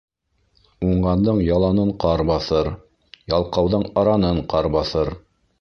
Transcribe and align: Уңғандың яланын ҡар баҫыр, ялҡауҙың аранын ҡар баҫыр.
Уңғандың 0.87 1.41
яланын 1.49 1.91
ҡар 2.05 2.25
баҫыр, 2.31 2.71
ялҡауҙың 3.37 3.87
аранын 4.05 4.45
ҡар 4.55 4.75
баҫыр. 4.79 5.17